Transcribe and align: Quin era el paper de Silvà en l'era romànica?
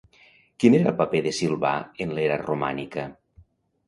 Quin 0.61 0.77
era 0.77 0.87
el 0.91 0.95
paper 1.01 1.19
de 1.27 1.33
Silvà 1.39 1.73
en 2.05 2.15
l'era 2.21 2.39
romànica? 2.45 3.05